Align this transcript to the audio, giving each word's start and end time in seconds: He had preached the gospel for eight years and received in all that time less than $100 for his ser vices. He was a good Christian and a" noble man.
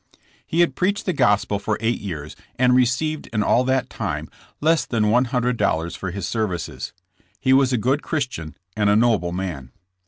He 0.47 0.61
had 0.61 0.75
preached 0.75 1.05
the 1.05 1.13
gospel 1.13 1.59
for 1.59 1.77
eight 1.79 2.01
years 2.01 2.35
and 2.55 2.73
received 2.73 3.27
in 3.31 3.43
all 3.43 3.63
that 3.65 3.87
time 3.87 4.29
less 4.59 4.83
than 4.83 5.03
$100 5.11 5.95
for 5.95 6.09
his 6.09 6.27
ser 6.27 6.47
vices. 6.47 6.91
He 7.39 7.53
was 7.53 7.71
a 7.71 7.77
good 7.77 8.01
Christian 8.01 8.55
and 8.75 8.89
a" 8.89 8.95
noble 8.95 9.31
man. 9.31 9.71